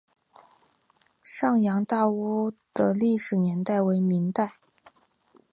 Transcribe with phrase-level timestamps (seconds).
[1.21, 4.53] 上洋大屋的历史年代为明代。